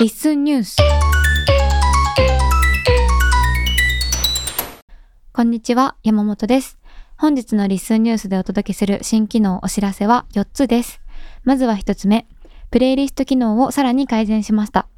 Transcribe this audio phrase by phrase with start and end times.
[0.00, 0.76] リスンニュース。
[5.34, 6.78] こんにちは山本です。
[7.18, 11.02] 本日のリスンニュースでお届けする新機能お知らせは4つです。
[11.44, 12.26] まずは1つ目。
[12.70, 14.88] プレイリスト機能をさらに改善しました。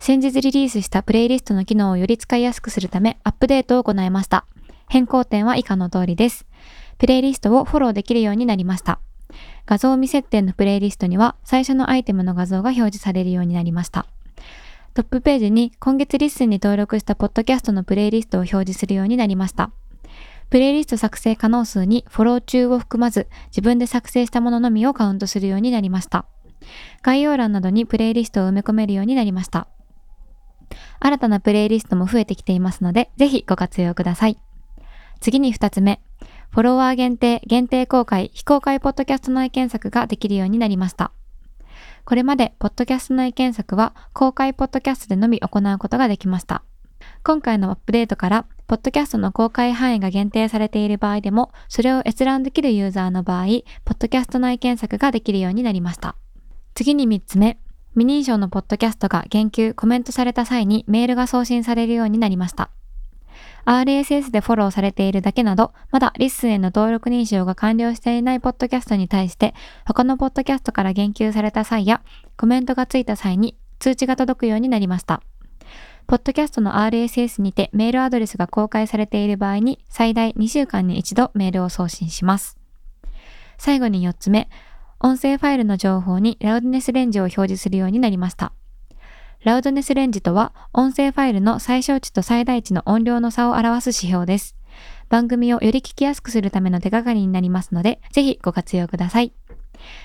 [0.00, 4.46] 先日リリースしたプレイリストの機能をより使いやすくするためアップデートを行いました。
[4.88, 6.44] 変更点は以下の通りです。
[6.98, 8.98] プレイリストをフォローできるようになりました。
[9.66, 14.06] 画像未設定のプレイリストには最初のアイテムの画像が表示されるようになりました。
[14.92, 19.70] トップページに今月 LISTEN に登録したポッドキャストのプレイリストを表示するようになりました。
[20.50, 26.26] プレイリスト作成可能数にフォロー中を含まず自分で作成したもののみをカウントするようになりました。
[27.02, 29.68] 概要欄などにプレイリストを埋め込めるようになりました。
[30.98, 34.38] 新たなプレイリストも増えてきていますので、ぜひご活用ください。
[35.20, 36.00] 次に2つ目、
[36.50, 41.12] フォロワー限定、限定公開、非公開ポッドキャスト内検索ができるようになりました。
[42.10, 46.64] これまで、ポッドキャスト内検索は公開ポッドキャストでのみ行うことができました。
[47.22, 53.44] 今回のアップデートから、ポッドキャストの公開範囲が限定されている場合でも、それを閲覧できるユーザーの場合、
[53.84, 56.16] ポッドキャスト内検索ができるようになりました。
[56.74, 57.60] 次に3つ目、
[57.96, 62.72] 未認証のポッドキャストが言及、コメントされた際にメールが送信されるようになりました。
[63.64, 69.54] RSS でフォローされているだけなど、まだ LISTEN への登録認証が完了していないポッドキャストに対して、
[69.86, 72.02] 他のポッドキャストから言及された際や、
[72.36, 75.22] コメントがついた際に通知が届くようになりました。
[76.06, 82.58] ポッドキャストの RSS にてメールアドレスが公開されている場合に、最大2週間に一度メールを送信します。
[83.58, 84.48] 最後に4つ目、
[84.98, 88.52] 音声ファイルの情報にラウドネスレンジを表示するようになりました。
[89.42, 94.54] ラウドネスレンジとは、音声ファイルの最小値と最大値の音量の差を表す指標です。
[95.08, 99.32] 番組をより聞きやすくするための手がかりになりますので、ぜひご活用ください。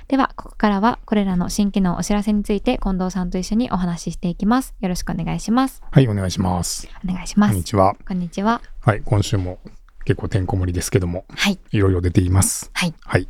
[0.07, 4.73] では、ここからはこれらの新機能お知らせについて近藤さんと一緒にお話ししていきます。
[4.79, 5.83] よろしくお願いします。
[5.91, 6.87] はい、お願いします。
[7.03, 7.51] お願いします。
[7.51, 7.95] こんにちは。
[8.07, 8.61] こんにちは。
[8.79, 9.59] はい、今週も
[10.05, 11.59] 結構てんこ盛りですけども、はい。
[11.71, 12.71] いろいろ出ています。
[12.73, 12.93] はい。
[13.01, 13.27] はい。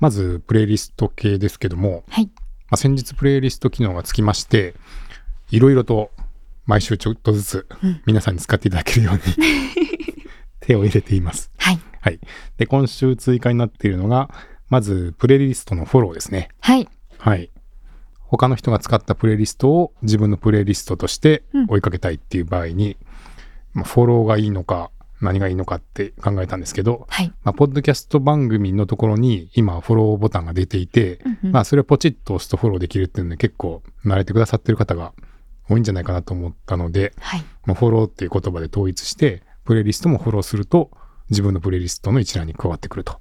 [0.00, 2.30] まず、プレイリスト系ですけども、はい。
[2.70, 4.74] まあ、先日プレイリスト機能がつきまして、
[5.52, 6.10] いろいろと
[6.64, 7.66] 毎週ちょっとずつ
[8.06, 9.20] 皆さんに使っていただけるように、
[10.60, 11.50] 手を入れています。
[11.58, 11.80] はい。
[12.00, 12.20] はい。
[12.56, 14.30] で、今週追加になっているのが、
[14.70, 16.48] まず、プレイリストのフォローですね。
[16.60, 16.88] はい。
[17.18, 17.50] はい。
[18.22, 22.96] 他の人が使ったプレイリストを自分のプレイリストとして追いかけたいっていう場合に、
[23.74, 24.90] うん、まあ、フォローがいいのか、
[25.20, 35.12] 何がいいのかって考えたんですけど、はい、まあ、ポッドキャスト番組のところに今フォローボタンが出ていて、うんうん、まあ、それをポチッと押すとフォローできるっていうので結構慣れてくださってる方が
[35.68, 40.90] 多いんじゃないかなと思ったので、はい、まあ、フォローっていう言葉で統一して、プレイリストもフォローすると、
[41.30, 43.18] 自分のプレイリストの一覧に加わってくると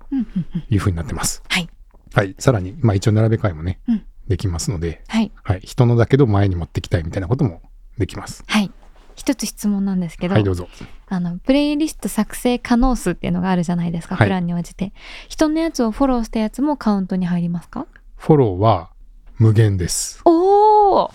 [0.69, 1.43] いうふうになってます。
[1.47, 1.69] はい。
[2.13, 2.35] はい。
[2.39, 5.31] さらに、まあ一応並べ替えもね、うん、できますので、はい。
[5.43, 5.61] はい。
[5.61, 7.61] 人のだけど前に持ってきたいみたいなことも
[7.97, 8.43] できます。
[8.47, 8.71] はい。
[9.15, 10.67] 一つ質問なんですけど、はい、どうぞ。
[11.07, 14.93] あの、プレイリスト作成可能数っていうのがあるじゃないですか、プランに応じて。
[15.29, 17.85] 人のやつをフォローしたやつもカウントに入りますか？
[18.17, 18.89] フォローは
[19.37, 20.21] 無限です。
[20.25, 21.11] おお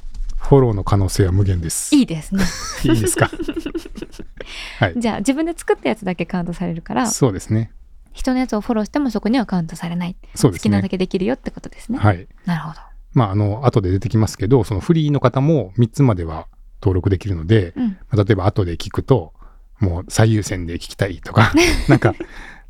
[0.48, 1.94] フォローの可能性は無限です。
[1.94, 2.44] いいですね。
[2.84, 3.28] いいですか？
[4.78, 4.94] はい。
[4.96, 7.72] じゃあ自分で作ったやつだけカウントされるから、そうですね。
[8.12, 10.16] 人のやつをフォローしてもそこにはカウントされない。
[10.34, 10.62] そうですね。
[10.62, 11.98] 好きなだけできるよってことですね。
[11.98, 12.28] はい。
[12.44, 12.76] なるほど。
[13.12, 16.46] まあ、あの、後で出てきますけど、そのフリーの方も3つまでは
[16.80, 19.34] 登録できるので、うん、例えば後で聞くと、
[19.80, 21.52] もう最優先で聞きたいとか、
[21.88, 22.14] なんか、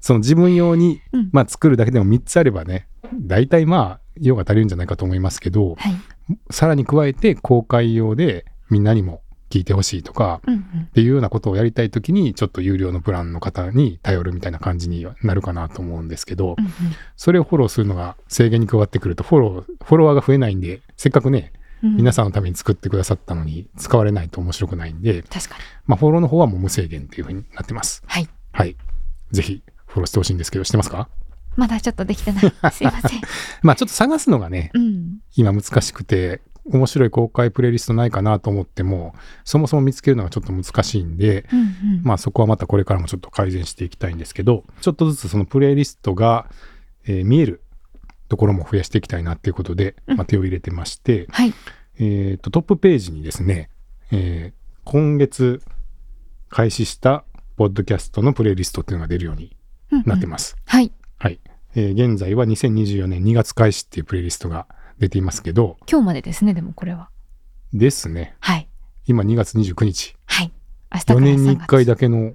[0.00, 1.00] その自分用に、
[1.32, 5.96] まあ作るだけでも3つあればね、大体まあ、用が足りるんじゃないかと思いますけど、はい、
[6.50, 16.72] さらに加えて公開用でみんなにも聞いてほしいとか、うんうん、っていうようなことをやりたい時にちょっと有料のプランの方に頼るみたいな感じになるかなと思うんですけど、うんうん、
[17.16, 21.52] それをフォローするのが制限に加わってくるとフォローフォロワーが増えないんでせっかくね、
[21.84, 28.02] うん、皆さんのために作ってくださったのに使われないと面白くないんで確かに、まあ、フォローの方はもう無制限っていうふうになってます。
[28.06, 28.76] はい、はい、
[29.30, 31.08] ぜひフォローしてほしいんですけどしてますか？
[31.56, 32.44] まだちょっとできてない。
[32.72, 33.20] すいません。
[33.62, 39.14] まあちょっと探すのがね、うん、今難しくて、面白い公開プレイリストないかなと思っても、
[39.44, 46.50] そもそも見つけるのがちょっと難しいんで、うんうん、まあそこはまたこれからもちょっと改善していきたいんですけど、ちょっとずつそのプレイリストが、
[47.06, 47.62] えー、見える
[48.28, 51.54] ところも増やしていきたいなっていうことで、まあ、手を入れてまして、はい、
[51.98, 53.70] えっ、と、トップページにですね、
[54.10, 55.62] えー、今月
[56.48, 57.24] 開始した
[57.56, 59.56] ポッドキャストのプレイリストっていうのが出るように
[60.04, 60.56] なってます。
[60.56, 60.92] うんうん、はい。
[61.18, 61.40] はい。
[61.78, 64.66] えー、現在は2024年2月開始っていうプレイリストが
[64.98, 65.76] 出ていますけど。
[65.86, 67.10] 今日までですね、でもこれは。
[67.74, 68.34] ですね。
[68.40, 68.66] はい。
[69.04, 70.16] 今2月29日。
[70.24, 70.52] はい。
[70.90, 72.32] 明日から4年に1回だけの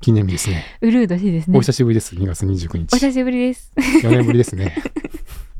[0.00, 0.64] 記念日ですね。
[0.82, 1.56] うるう年ですね。
[1.56, 2.94] お久しぶりです、2月29日。
[2.94, 3.70] お久しぶりです。
[3.76, 4.74] 4年ぶりですね。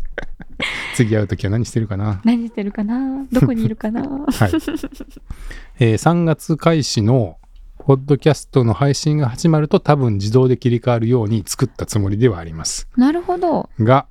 [0.97, 2.21] 次会う時は何してるかな？
[2.25, 3.25] 何してるかな？
[3.31, 4.03] どこにいるかな？
[4.03, 4.50] はい。
[5.79, 7.39] えー3月開始の
[7.84, 12.88] ポッドキャストの配信が始まると多分自動で切り替わるように作ったつもりではあります。
[12.96, 13.69] なるほど。
[13.81, 14.06] が、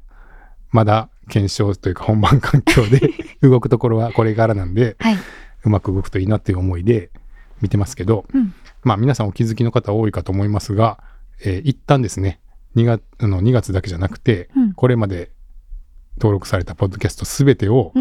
[0.71, 2.99] まだ検証というか本番環境で
[3.41, 5.17] 動くところはこれからなんで、はい。
[5.63, 7.11] うまく動くといいなっていう思いで
[7.61, 8.53] 見てますけど、うん。
[8.83, 11.01] まあ皆さんお気づきの方多いかと思いますが、
[11.41, 12.41] えー一旦ですね、
[12.75, 14.73] 2月あの2月だけじゃなくて、うん。
[14.73, 15.31] これまで
[16.17, 17.93] 登録されたポッドキャストすべてを。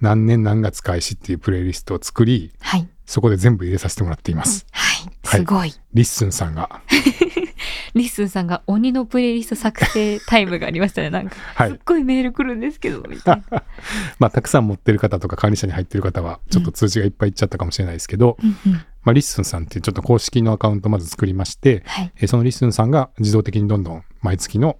[0.00, 2.88] 何年何月開始っていうプレイリストを作り、はい。
[3.06, 4.66] そこで全部入れさせてもらっています。
[4.72, 5.06] はい。
[5.24, 5.72] はいすごい。
[5.94, 6.82] リッスンさんが。
[7.94, 11.10] リッスンさんが鬼のプレイリスト作成タイムがありましたね。
[11.10, 13.62] なんか、はいすっごいメール来るんですけど、みたいな。
[14.18, 18.72] まあ、たくさん持ってる方とか管理者に入ってる方は、ちょっと通知がいっぱいいっちゃったかもしれないですけど、うんうん。
[18.74, 22.12] まあ、リッスンさんってちょっと公式のアカウントまず作りまして、はい。
[22.16, 24.76] えーそのリッスンさんが自動的にどんどん毎月の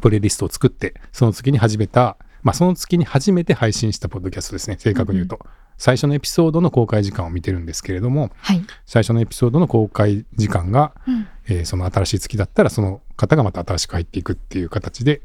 [0.00, 5.40] プレイリストを作って、その月に始めた、まあ、その月に初めて配信したポッドキャストですね、正確に言うと。
[5.80, 8.62] 最初のエピソードの公開時間を見てるんですけれども、はい。
[8.84, 11.26] 最初のエピソードの公開時間が、うん。
[11.48, 15.22] えーその新しい月だったら、その方がまた新しく入っていくっていう形で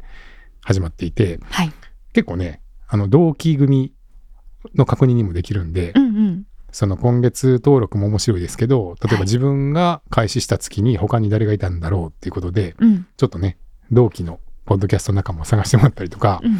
[0.63, 1.73] 始まっていて、はい。
[2.13, 3.93] 結構ね、あの、同期組
[4.75, 6.45] の確認にもできるんで、うんうん。
[6.71, 13.05] その今月登録も面白いですけど、例えはいば自分が開始した月に他に誰がいたんだろうっていうことで、うん。
[13.17, 13.57] ちょっとね、
[13.91, 16.57] 同期のポッドキャスト仲間を探してもらったりとか、うんうん。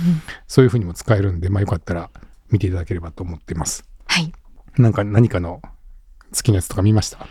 [0.47, 2.09] そういうふうにも使えるんで、まあよかったら
[2.51, 3.85] 見ていただければと思ってます。
[4.05, 4.31] はい。
[4.77, 5.61] なんか何かの
[6.35, 7.25] 好きなやつとか見ました？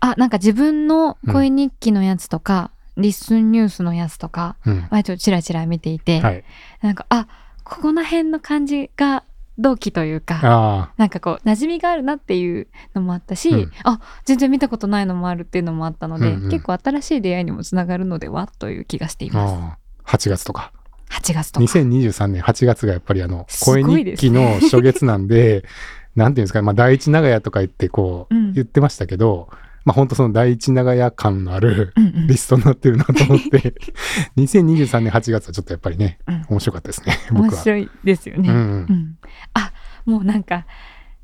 [0.00, 4.86] あ、なんか自分の恋日記のやつとか、リッスンニュースのやつとか、うん。
[4.90, 6.44] 割とチラチラ見ていて、はい。
[6.82, 7.26] なんか、あ、
[7.64, 9.24] ここの辺の感じが
[9.58, 19.54] 同期というか、あなんかこう、馴染みがあるなっていうのもあったし、うんあ、全然見たことないのもあるっていうのもあったので、うんうん結構新しい出会いにもつながるのではという気がしていあ、ます。
[19.54, 20.72] ああ8月とか。
[21.10, 21.66] 8月とか。
[21.66, 25.64] 2023年8月がやっぱりあの、声日記の初月なんで、
[26.16, 29.48] なんていうんですかね、まあ第一長屋とか言ってこううん言ってましたけど、
[29.84, 33.74] まあ本当その第一長屋感のあるうんうんリストになってるなと思って、
[34.36, 37.62] 2023年8月はちょっとやっぱりね、うん面白かったですね、面僕は。
[37.62, 38.48] 白いですよね。
[38.48, 39.16] うんうんうん
[39.54, 39.72] あ、
[40.04, 40.66] もうなんか、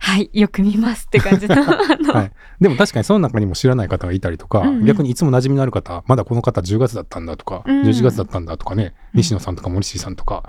[0.03, 1.55] はい、よく見ますって感じ の。
[1.63, 10.49] はい、でも確かにその中にも知らない方がいたりとか、うんうん逆にいつも馴染みのある方、まだこの方10月だったんだとか、うん11月だったんだとかね、うん西野さんとか森氏さんとか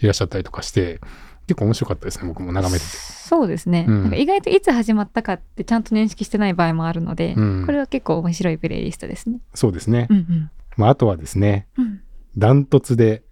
[0.00, 1.00] いらっしゃったりとかして、
[1.46, 2.90] 結構面白かったですね、僕も眺めてて。
[2.90, 9.40] そうですね、うんなんか意外といつ始まったかってちゃんと認識してない場合もあるので、うんこれは結構面白いプレイリストですね。
[9.54, 10.06] そうですね。
[10.10, 12.00] うんうんまあ、あとはですね、うん
[12.38, 13.22] ダントツで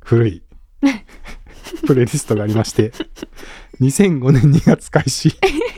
[0.00, 0.42] 古い
[1.86, 2.92] プレイリストがありまして、
[3.80, 5.32] 2005年2月開始。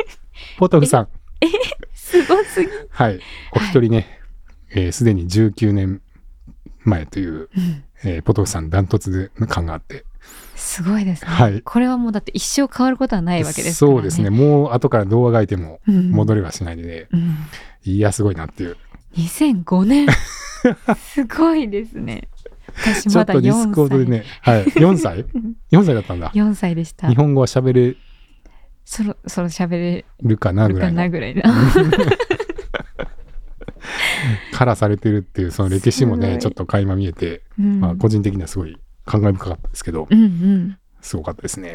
[0.59, 1.09] ポトフさん。
[1.93, 2.69] すごすぎ。
[2.89, 3.21] はい。
[3.53, 4.21] お一人ね、
[4.71, 6.01] えーすでに19年
[6.85, 10.05] 前という、うんえーポトフさんダントツで感があって。
[10.57, 13.97] すごいですね、はいこれはもうだって一生変わることはないわけですからね。
[13.97, 14.31] そうですね。
[14.31, 17.37] もう後から動画がいてもうん戻れはしないので、うん、
[17.85, 18.77] いや、すごいなっていう。
[19.17, 20.07] 2005年
[20.97, 22.29] すごいですね。
[22.77, 23.75] 私ちょっとディス4歳。
[23.75, 24.65] コードでね、はい。
[24.77, 25.25] 4歳
[25.73, 26.31] ?4 歳だったんだ。
[26.35, 27.17] 4歳でした日。
[27.17, 27.97] 本語は喋れ
[28.85, 31.43] そろそろ喋れるかなるかぐらいのなぐらいな。
[34.53, 38.77] からされてるっていうその歴史もねちょっと垣間見えて、うんまあ、個人的にはすごい
[39.07, 40.77] 感慨深かったですけどうんうん。
[41.01, 41.73] すごかったですね。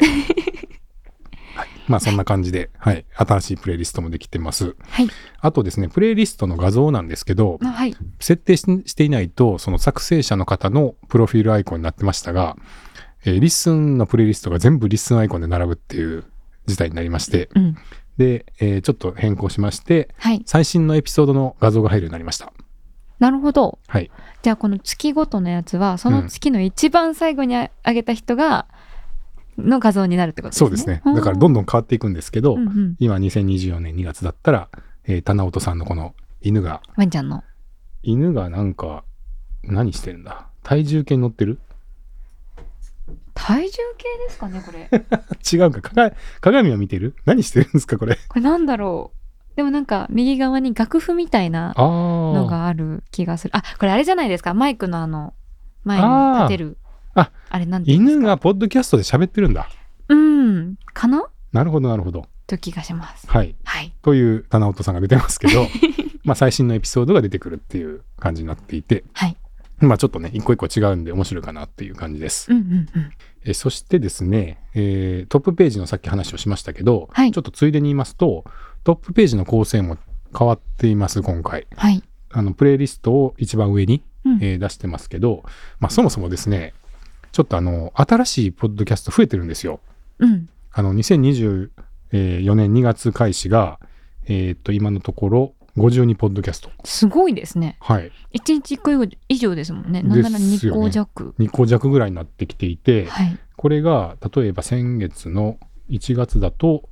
[1.86, 4.76] はい、まあそんな感じで、はい、新しいプレイリストもできてます。
[4.88, 5.08] はい。
[5.40, 7.96] あとですねプレイリストの画像なんですけどあはい。
[8.20, 12.56] 設定ししていないとその作成者の方のプロフィールアイコンになってましたが、
[13.24, 16.24] えーリッスンのプレイリストが全部リッスンアイコンで並ぶっていう
[16.66, 17.76] 事態になりましてうん。
[18.18, 20.42] で、えーちょっと変更しましてはい。
[20.46, 22.52] 最新のエピソードの画像が入るようになりました。
[23.18, 23.78] なるほど。
[23.86, 24.10] はい、
[24.42, 28.66] じゃあこの月ごとのやつはその月の一番最後にああげた人が
[29.58, 30.68] の画像になるってことですね。
[30.68, 31.02] そうですね。
[31.14, 34.68] だからどんどどん変わっていくんですけど、うんうん、今2024年2月だったら、
[35.04, 37.42] えー、棚音さんのこの犬が、ワンちゃんの
[38.02, 39.04] 犬がなんか、
[39.64, 40.46] 何してるんだ？
[40.62, 41.58] 体重計に乗ってる？
[43.34, 44.88] 体重計ですかねこれ。
[45.52, 45.80] 違うか？
[45.90, 47.14] 鏡鏡を見てる？
[47.24, 48.16] 何してるんですかこれ？
[48.28, 49.56] これなんだろう。
[49.56, 51.74] でもなんか右側に楽譜みたいな。
[51.76, 53.56] のがある気がする。
[53.56, 54.54] あこれあれじゃないですか？
[54.54, 55.34] マイクのあの
[55.84, 56.78] 前に立てる。
[57.16, 59.68] ああれなんで犬がポッドキャストで喋ってるんだ。
[60.08, 61.24] うんかな？
[61.52, 62.26] なるほどなるほど。
[62.46, 63.28] という気がします。
[63.28, 63.56] はい。
[63.64, 63.92] はい。
[64.02, 65.66] という棚音さんが出てますけど、
[66.22, 69.36] まあ最新のエピソードが出てくるっていう感じになっていて、はい。
[69.80, 72.52] まあちょっとね、一個一個違うんで面白いかなっていう感じです。
[72.52, 73.10] うんうんうん。
[73.44, 78.44] えそしてですね、えートップページのさっき話をしましたけど、はいちょっとついでに言いますと
[78.84, 79.96] トップページの構成も
[80.38, 82.02] 変わっています今回はい。
[82.30, 85.42] あのプレイリストを一番上に、うんえー出してますけど、
[85.80, 86.74] まあ、そもそもですね
[87.32, 89.80] ちょっとあの、新しいポッドキャスト増えてるんですよ。
[90.18, 90.48] うん。
[90.72, 91.70] あの、2024
[92.12, 93.78] 年2月開始が、
[94.26, 96.70] えーっと、今のところ52ポッドキャスト。
[96.84, 97.76] すごいですね。
[97.80, 98.10] はい。
[98.34, 100.02] 1日1個以上ですもんね。
[100.02, 101.34] なんなら2ですよね個弱。
[101.38, 103.38] 2個弱ぐらいになってきていて、はい。
[103.56, 105.58] これが、例えば先月の
[105.90, 106.88] 1月だと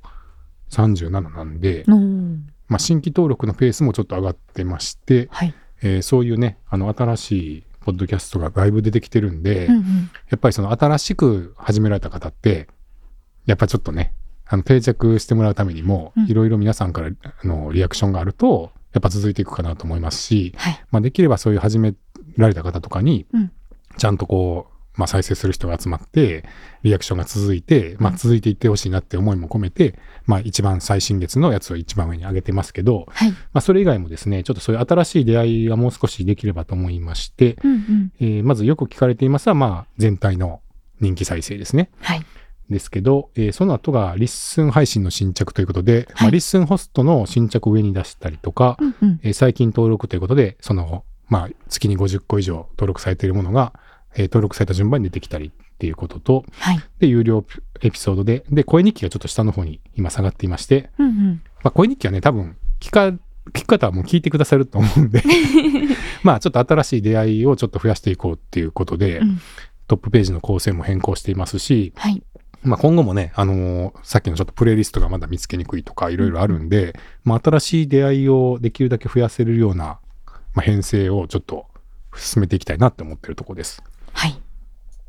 [0.69, 1.83] 37なんで、
[2.67, 5.53] まあ、新規登録のペースもちょっと上がってまして、はい。
[5.81, 9.83] えーそういうね、あの、新しいポッドキャストがだいぶ出てきてるんで、うんうん。
[10.29, 12.67] やっぱりその新しく始められた方って、
[13.45, 14.13] やっぱちょっとね、
[14.47, 20.83] あの定着してもらうためにもうん、いろいろ皆さんからあのリアクションがあると、やっぱ続いていくかなと思いますし、はい。
[20.89, 21.93] まあ、できればそういう始め
[22.37, 23.51] られた方とかにうん、
[23.97, 26.45] ちゃんとこう、まあ、再生する人が集まって、
[26.83, 33.31] リアクションが続いて、まあ、うん続いていってほしいなって思いも込めて、まあ、一番最新月のやつを一番上に上げてますけど、はい。
[33.31, 38.11] まあ、それ以外もですね、ちょっとそういう新しい出会いがもう少しできればと思いまして、うんうん。
[38.19, 40.61] えーまずよく聞かれていますのは、まあ、全体の
[40.99, 41.89] 人気再生ですね。
[41.99, 42.25] はい。
[42.69, 49.19] ですけど、えーその後がリッスン配信の新着ということで、まあ、はいリッスンホストの新着を上に出したりとか、うんうん。
[49.23, 53.73] えー最近登録ということで、その、まあ、月に50個以上登録されているものが、
[54.15, 56.79] えー登録された順番に出てきたりっていうことと、はい。
[56.99, 57.45] で、有料
[57.81, 61.41] エピソードで、で、声日記がちょっと下の方に今下がっていまして、うんうん。
[61.63, 63.19] まあ、声日記はね、多分、聞か、聞
[63.51, 65.23] き方はもう聞いてくださると思うんで、
[66.23, 69.39] まあ、ちょっと新しい出会いをちょっと増やしていこうっていうことで、うん
[69.87, 72.23] トップページの構成も変更していますし、はい。
[72.63, 81.67] まあ、今後もね、あのーさっきのちょっとプレイリストがまだ見つけにくいとかいろいろあるんで、まあ、新しい出会いをできるだけ増やせるような、まあ、編成をちょっと
[82.15, 83.83] 進めていきたいなって思ってるところです。
[84.15, 84.41] はい。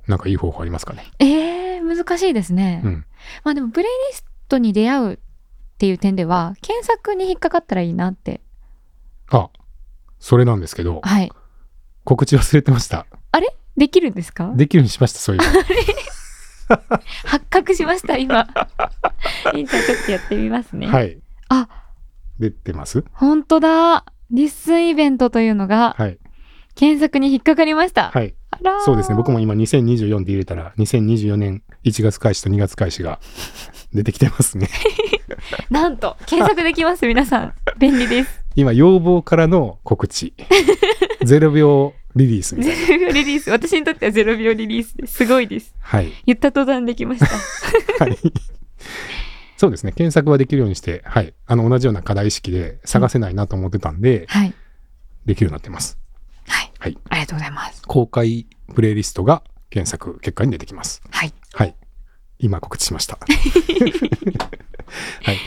[0.06, 1.04] なんかいい方法ありますかね？
[1.18, 2.82] えー、難しいですね。
[2.84, 3.06] うん。
[3.44, 5.18] まあでも、プレイリストに出会うっ
[5.78, 8.40] ていう点では、検索に引っかかったらいいなって。
[9.30, 9.48] あ、
[10.18, 11.32] それなんですけど、はい。
[12.04, 13.06] 告知忘れてました。
[13.76, 14.52] できるんですか？
[14.56, 15.48] できるにしました、そういうの。
[17.26, 18.48] 発覚しました、今。
[19.54, 20.86] いいじゃあちょっとやってみますね。
[20.86, 21.18] はい。
[21.50, 21.68] あ、
[22.38, 23.04] 出てます？
[23.12, 24.06] 本当だ。
[24.30, 26.18] リッスンイベントというのがはい。
[26.74, 28.10] 検索に引っかかりました。
[28.10, 28.34] はい。
[28.84, 29.16] そうですね。
[29.16, 33.20] 僕も今2024って入れたら、2024年1月開始と2月開始が
[33.92, 34.68] 出てきてますね。
[35.70, 37.54] なんと、検索できます、皆さん。
[37.78, 38.44] 便利です。
[38.54, 40.34] 今、要望からの告知。
[41.20, 42.86] 0秒リリースみたいな。
[42.86, 43.50] 0秒リリース。
[43.50, 45.16] 私にとっては0秒リリースです。
[45.16, 45.74] すごいです。
[45.80, 46.12] はい。
[46.24, 47.26] 言った途端できました。
[48.04, 48.18] はい。
[49.56, 49.92] そうですね。
[49.92, 51.34] 検索はできるようにして、はい。
[51.46, 54.54] あの、同じような課題意識で探せないなと思ってたんで、はい。
[55.24, 55.98] できるようになってます。
[56.48, 56.72] はい。
[56.78, 56.98] はい。
[57.10, 57.82] ありがとうございます。
[57.82, 61.02] 公開プレイリストが検索結果に出てきます。
[61.10, 61.32] はい。
[61.52, 61.74] はい。
[62.38, 63.18] 今告知しました。
[65.22, 65.38] はい。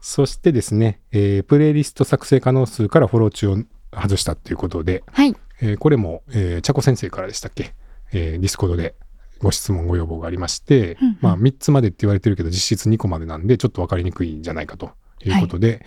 [0.00, 3.56] そしてですね、えープレイリスト作成可能数からフォロー中を
[3.92, 5.34] 外したということで、はい。
[5.60, 7.74] えーこれも、えー、チャコ先生からでしたっけ、
[8.12, 8.94] えーディスコードで
[9.40, 14.92] ご質問ご要望がありまして、うんうんまあ3つまでって言われてるけど実質2個までなんでちょっと分かりにくいんじゃないかと
[15.24, 15.84] いうことで、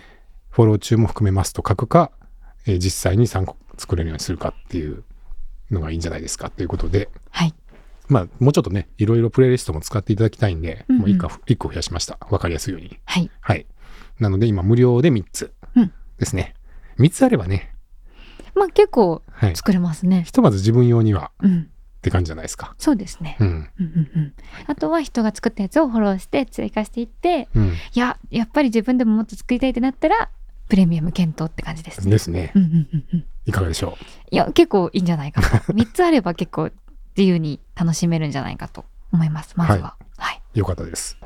[0.50, 2.12] フォロー中も含めますと書くか、
[2.66, 5.02] えー実際に3個作れるようにするかっていう
[5.70, 7.54] のがいいんじゃないですかということで、はい。
[8.08, 12.18] まあもうちょっとね、いろいろプレイリストも使っていただきたいんで、うんうんもう1個 ,1 個増やしました。
[12.28, 12.98] 分かりやすいように。
[13.04, 13.30] はい。
[13.40, 13.66] はい。
[14.18, 16.54] なので今無料で3つうんですね。
[16.98, 17.74] 3つあればね、
[18.54, 19.56] まあ結構はい。
[19.56, 20.24] 作れますね。
[20.24, 21.70] ひとまず自分用にはうん。
[22.00, 22.74] って感じじゃないですか。
[22.78, 23.36] そうですね。
[23.40, 23.46] うん。
[23.48, 24.34] うんうんうん。
[24.66, 27.72] あとは人が作ったやつをフォローして追加していって、うん。
[27.72, 30.30] いや、やっぱり自分でももっと作りたいってなったら、
[30.70, 32.10] プレミアム検討って感じですね。
[32.10, 32.52] ですね。
[32.54, 33.24] うんうんうんうん。
[33.46, 33.96] いかがでしょ
[34.30, 35.48] いや、結構いいんじゃないかと。
[35.72, 36.70] 3つあれば結構
[37.16, 39.54] 自由に楽しめるんじゃないかと思います。
[39.56, 39.96] まずは。
[40.16, 40.42] はい。
[40.54, 41.18] うよかったです。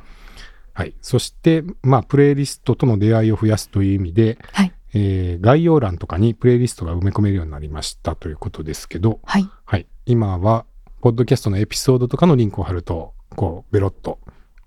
[0.72, 0.94] はい。
[1.00, 4.72] そして、まあ、プレイリストとの出会いを増やすという意味で、はい。
[4.94, 9.48] えー概要欄とかにプレイリストが埋め込めるようになりましたということですけど、はい。
[9.64, 9.86] はい。
[10.06, 10.64] 今は、
[11.00, 14.20] ポッドキャストのエピソードとかのリンクを貼ると、こう、ベロッと、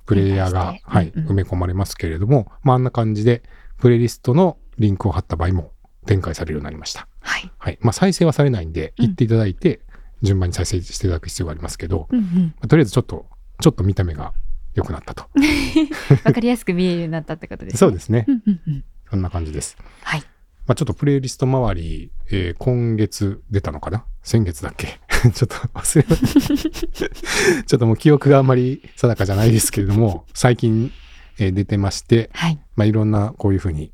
[0.05, 3.43] プレイヤーがはい、うんうん埋め込まれますけれども、まあ、あんな感じで、
[3.77, 5.71] プレイリストのリンクを貼った場合も
[6.07, 7.07] 展開されるようになりました。
[7.19, 7.51] はい。
[7.59, 7.77] はい。
[7.81, 9.81] まあ、再生はされないんで、うん言っていただいて、
[10.23, 12.25] 順番に再生していただく必要がありますけど、うんうん。
[12.55, 13.27] まあとりあえずちょっと、
[13.61, 14.33] ちょっと見た目が
[14.73, 15.25] 良くなったと。
[16.25, 17.77] わかりやすく見えるようになったってことですね。
[17.77, 18.31] そうですねう。
[18.33, 18.83] んうんうん。
[19.09, 19.77] そんな感じです。
[20.01, 20.21] はい。
[20.65, 24.03] まあ、ちょっとプレイリスト周り、えー今月出たのかな？
[24.23, 24.99] 先月だっけ？
[25.33, 27.63] ちょっと忘れました。
[27.65, 30.91] ちょっともう記憶があんまり定かじゃないですけれども、最近、
[31.39, 32.59] えー出てまして、はい。
[32.75, 33.91] まあ、いろんなこういうふうに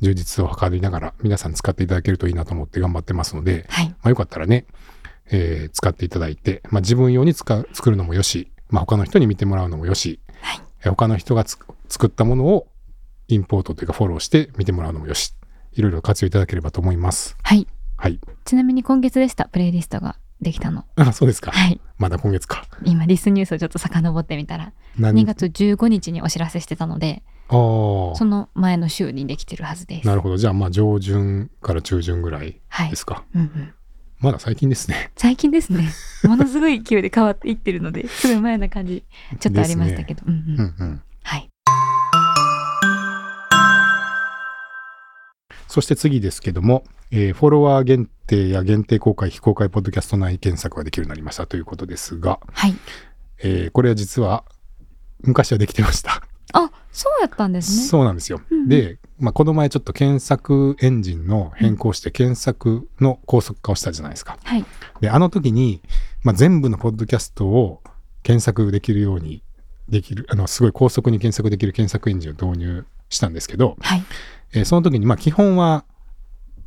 [0.00, 3.88] 充実を図りながら皆さん使っていただけるといいなと思って頑張ってますので、はい。
[3.88, 4.66] まあ、よかったらね、
[5.30, 12.68] えー使っていただいて、まあ、自分用に使う作るのもよし、まあ、他の人に見てもらうのもよし、はいえー他の人がつ作ったものを
[13.28, 15.34] インポートというかフォローして見てもらうのもよし、
[15.72, 17.36] いろいろ活用いただければと思います。
[17.42, 17.66] はい。
[17.96, 18.20] はい。
[18.44, 20.84] ちなみに今月でした、プレイリストができたの。
[20.96, 21.50] あ、そうですか。
[21.50, 21.80] はい。
[21.98, 22.64] まだ今月か。
[22.84, 28.24] 今、リスニュースをちょっと遡ってみたら、何？2月15日にお知らせしてたので、そ。
[28.24, 30.06] の前の週にできてるはずです。
[30.06, 30.36] なるほど。
[30.36, 32.96] じゃあ、まあ、上旬から中旬ぐらいはいで。
[32.96, 33.24] すか。
[33.34, 33.74] うんうん。
[34.18, 35.10] まだ最近ですね。
[35.16, 35.90] 最近ですね。
[36.24, 39.04] ものすごい勢いで変わっていってるので、 すごい前な感じ、
[39.38, 40.22] ちょっとありましたけど。
[40.26, 41.02] うんうんうんうん。
[41.22, 41.50] はい。
[45.68, 52.74] そして次ですけども、えーフォロワー限定や限定公開、非公開ポッドキャスト内検索ができるようになりましたということですが、はい。
[53.40, 54.44] えーこれは実は
[55.20, 56.22] 昔はできてました。
[56.58, 57.86] あ、そうやったんですね。
[57.86, 58.40] そうなんですよ。
[58.50, 64.38] うんうんで、まあ、この前ちょっと検索エンジンの変更して検索の高速化をしたじゃないですか。
[64.42, 64.64] はい。
[65.00, 65.80] で、あの時に、
[66.22, 67.82] まあ、全部のポッドキャストを
[68.22, 69.42] 検索できるように
[69.88, 74.04] できる、あの、すごい高速に検索できる検索エンジンを導入したんですけど、はい。
[74.52, 75.84] えーその時に、まあ、基本は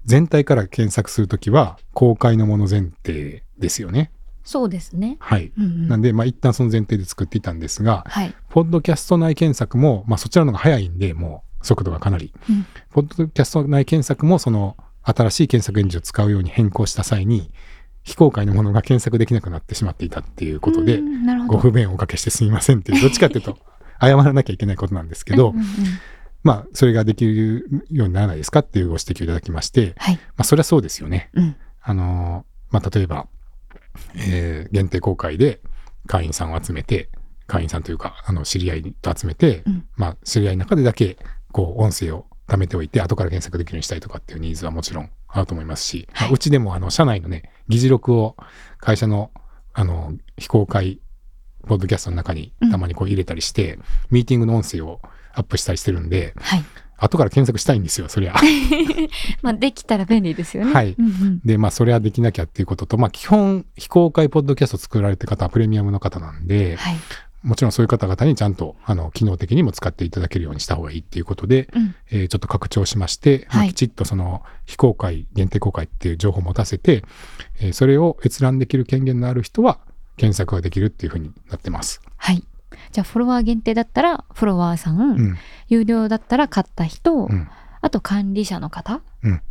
[0.05, 4.11] 全体から検索するときは公開のもの前提ですよね。
[4.49, 5.17] そうですね。
[5.19, 5.51] はい。
[5.55, 5.87] うんうん。
[5.87, 8.33] なんで、まあ、一旦その前提で作っていたんですが、はい。
[8.49, 12.33] ポッドキャスト内検索も、まあ、そちらの方が早いんで、もう速度がかなり。
[12.49, 17.51] うんポッドキャスト内検索も、その新しい検索エンジンを使うように変更した際に、
[18.01, 20.99] 非公開のものが検索できなくなってしまっていたっていうことで。
[21.47, 23.59] ご不便をおかけしてすみませんっていう、 どっちかっていうと、
[24.01, 25.67] 謝らなきゃいけないことなんですけど、うんうんうん
[26.41, 30.15] まあ、それができるようにならないですかっていうご指摘をいただきまして、はい。
[30.15, 31.29] まあ、それはそうですよね。
[31.35, 31.55] うん。
[31.83, 33.27] あのーまあ、例えば、
[34.15, 35.61] えー限定公開で
[36.07, 37.09] 会員さんを集めて、
[37.47, 39.87] 会員さんというか、あの、知り合いと集めて、うん。
[39.95, 41.17] まあ、知り合いの中でだけ、
[41.51, 48.37] こう、音声を貯めておいて、後から検索できるようにしたいとかっていうニーズはもちろんあると思いますし、まあうちでも、あの、社内のね、議事録を
[48.77, 49.31] 会社の、
[49.73, 50.99] あの、非公開、
[51.67, 53.77] ポッドキャストの中にたまにこう入れたりして、
[54.09, 55.01] ミーティングの音声を
[55.33, 56.63] アップしたりしてるんで、はい。
[56.99, 58.35] 後から検索したいんですよ、そりゃ。
[59.41, 60.73] まあ、できたら便利ですよね。
[60.73, 61.39] はいうんうん。
[61.45, 66.95] で、まあ、それはできなきゃっていうことと、まあ、基本、非公開ポッドキャスト作られてる方はプレミアムの方なんで、はい。
[67.41, 71.95] もちろんそういう方々にちゃんと、あの、機能的にも使っていただけるようにした方がいいっていうことで、うん。
[72.11, 77.03] えーちょっと拡張しまして、まあはいきちっとその、非公開、限定公開っていう情報を持たせて、
[77.61, 79.79] えーそれを閲覧できる権限のある人は、
[80.17, 82.01] 検索ができるっていうふうになってます。
[82.17, 82.43] はい。
[82.91, 85.37] じゃあ、フォロワー限定だったら、フォロワーさん、うん。
[85.67, 87.47] 有料だったら買った人、うん。
[87.81, 89.41] あと管理者の方うん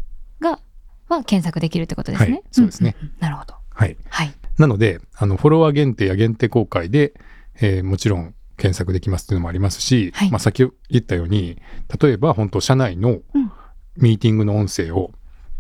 [0.41, 0.61] が、
[1.09, 2.31] は検索できるってことですね。
[2.33, 3.55] はいそうですねなるほど。
[3.71, 3.97] はい。
[4.11, 4.33] はい。
[4.59, 7.15] なので、あの、フォロワー限定や限定公開で、
[7.61, 11.61] えーもちろん検索できますっていうのもありますし、はいまあ、先言ったように、
[12.01, 13.53] 例えば本当社内のうん
[13.97, 15.13] ミーティングの音声を、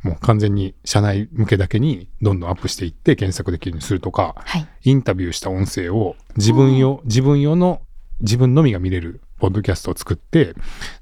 [0.02, 4.66] もう完全に社内向けだけにどんどんアップしていって検索できるようにするとか、はい。
[4.84, 7.82] インタビューした音声を自分用、自分用の
[8.20, 10.54] 自分のみが見れるポッドキャストを作って、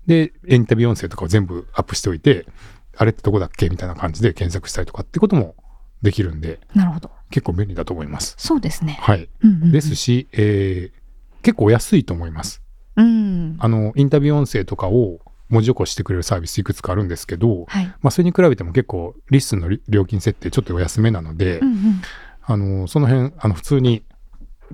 [0.06, 2.46] で、インタビュー音声とかを全部アップしておいて、
[2.96, 5.54] あれってどこだっけみたいな感じで検索したりとかってことも
[6.02, 7.10] できるんで、なるほど。
[7.30, 8.34] 結構便利だと思います。
[8.38, 8.98] そうですね。
[9.00, 9.28] はい。
[9.42, 11.06] うんうんうんですし、えー
[11.42, 12.60] 結構安いと思います。
[12.96, 13.56] うん。
[13.60, 17.86] あの、インタビュー音声とかを文字起こししてくれるサービスいくつかあるんですけど、はい。
[18.00, 22.02] まあ、それに比べても結構リッスンの料金設定ちょっとお安めなので、うんうん。
[22.42, 24.04] あの、その辺、あの、普通に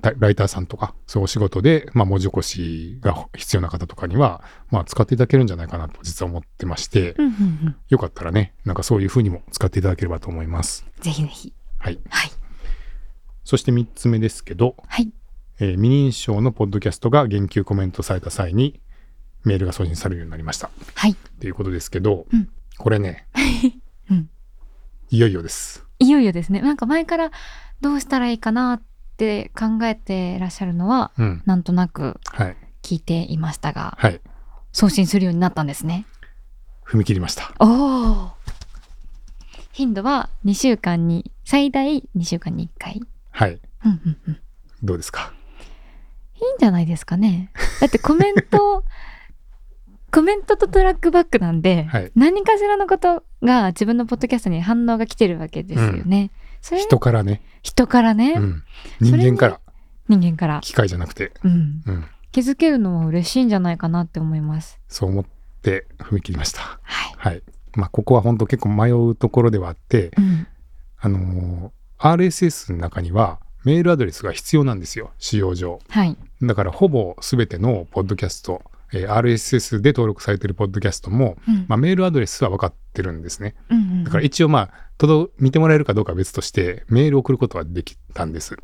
[0.01, 7.77] ラライターさんとか、そういうお仕事で、まあ、文字起こしが必要な方とかには、まあ、使っていただけるんじゃないかなと実は思ってまして、うんうんうん。
[7.89, 10.87] よかったらね、なんかそういうふうにも使っていただければと思います。
[11.01, 11.53] ぜひぜひ。
[11.79, 11.99] はい。
[12.09, 12.31] はい。
[13.45, 15.13] そして3つ目ですけど、はい。
[15.61, 18.81] えー未認証のポッドキャストが言及コメントされた際に
[19.45, 21.13] メールが送信されるようになりましたはい。
[21.13, 23.27] っていうことですけど、うんこれね、
[24.11, 24.31] うん
[25.11, 25.85] いよいよです。
[25.99, 26.61] いよいよですね。
[26.63, 27.31] なんか前から
[27.81, 28.83] どうしたらいいかなっ
[29.19, 31.43] て考えてらっしゃるのは、うん。
[31.45, 32.57] なんとなくはい。
[32.83, 34.21] 聞いていましたが、はい。
[34.73, 36.07] 送信するようになったんですね。
[36.85, 37.53] 踏み切りました。
[37.61, 38.31] おお。
[39.73, 43.01] 頻度は2週間に、最大2週間に1回。
[43.31, 43.61] はい。
[43.85, 44.41] うんうんうん。
[44.83, 45.33] どうですか？
[46.37, 47.53] いいんじゃないですかね。
[47.81, 48.85] だってコメント、
[50.13, 56.31] コメントとトラックバックなんで、はい何かしらのことが自分のポッドキャストに反応が来てるわけですよね。
[56.61, 58.63] それ人からね、人からね、うん。
[59.01, 59.61] 人間から、
[60.09, 62.07] 人間から、機械じゃなくて、うん、うん。
[62.31, 64.79] 気づけるのは嬉しいんじゃないかなって思います。
[64.89, 65.25] そう思っ
[65.63, 66.61] て踏み切りました。
[66.83, 67.15] はい。
[67.17, 67.43] はい。
[67.75, 70.47] まあ、ここは本当結構迷うところではあって、うん、
[70.99, 71.71] あのー
[72.05, 75.79] RSS の中にはメールアドレスが必要なんですよ、使用上。
[75.89, 76.17] はい。
[76.43, 78.61] だからほぼ全てのポッドキャスト、
[78.93, 83.55] えー RSS で登録されているポッドキャストも、うんまあ、メールアドレスは分かってるんですね。
[83.71, 88.57] うんうんだから一応まあ、届見てもらえるかどうかは別として、メールを送ることはできたんです。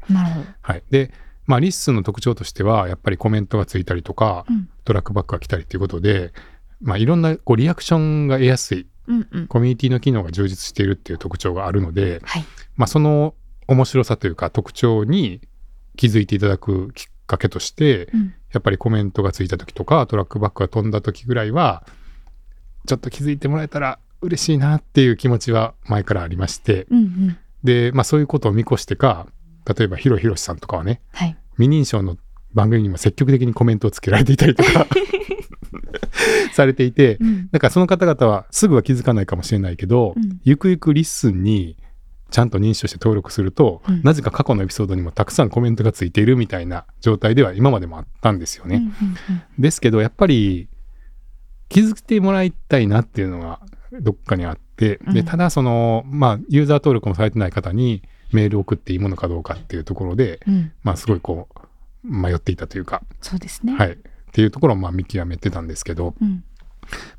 [0.62, 0.82] はい。
[0.90, 1.12] で、
[1.46, 6.32] まあ、リッスンの特徴としては、やっぱりコメントがついたりとか、うんトラックバックが来たりということで、
[6.80, 9.46] まあ、いろんなこうリアクションが得やすい、うんうん。
[9.48, 12.44] コミュニティの機能が充実しているっていう特徴があるので、はい。
[12.76, 13.34] まあ、その
[13.66, 15.42] 面白さというか特徴に
[15.96, 18.34] 気づいていただくきっかけとして、うん。
[18.52, 21.86] やっぱりコメントがついた時とかトラックバックが飛んだ時ぐらいは
[22.86, 27.38] ちょっと気づいてもらえたら嬉しいなっていう気持ちは前からありましてうんうん。
[27.62, 29.26] で、まあ、そういうことを見越してか
[29.66, 31.36] 例えばヒロヒロシさんとかはねはい。
[31.58, 32.16] 未認証の
[32.54, 34.86] 番組にも積極的にコメントをつけられていたりとか
[36.54, 37.50] されていてうん。
[37.50, 40.40] だからその方々はすぐは気づかないかもしれないけど、うん。
[40.42, 41.76] ゆくゆくリッスンに
[42.30, 44.02] ちゃんと認証して登録すると、うん。
[44.02, 48.76] なぜか過去のエピソードにもたくさんコメントがついているみたいな状態では今までもあったんですよね。
[48.76, 48.92] うんうん
[49.58, 50.68] ですけどやっぱり
[51.68, 53.60] 気づいてもらいたいなっていうのが
[54.00, 55.14] どっかにあって、うん。
[55.14, 60.54] でただそのまあユーザー登録もされてない方にメールを送っていいものかどうかっていうところで、うん。
[60.54, 61.58] うんまあすごいこう
[62.04, 63.74] 迷っていたというか、そうですね。
[63.74, 63.96] はい、っ
[64.32, 66.44] ていうところをまあ見極めてたんですけど、うん。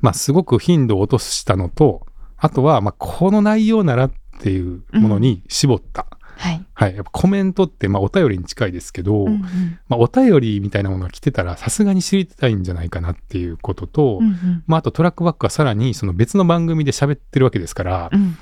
[0.00, 2.06] まあすごく頻度を落としたのと
[2.38, 6.06] あとはまあこの内容ならっていうものに絞った、
[6.40, 6.66] はい。
[6.72, 9.78] はい、やっぱコメントってまあお便りに近いですけど、うんうん。
[9.88, 14.64] まあ、お便りみたいなものが来てたらさすがに知りたいんじゃないかなっていうことと、うんうん。
[14.66, 18.20] まあ、あとトラックバックはさらにその別の番組で喋ってるわけですから、うん。
[18.20, 18.36] も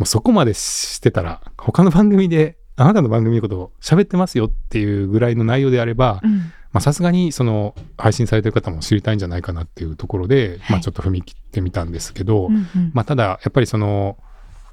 [0.00, 6.38] うそこまでしてたら他の番組であなたの番組のことを喋ってますよっていうぐらいの内容であればうん。
[6.72, 12.90] まあさすがにその配信されてる方も知りたいんじゃないかなっていうところで、まあ、はいちょっと踏み切ってみたんですけど、うんうん。
[12.92, 14.18] まあ、ただやっぱりその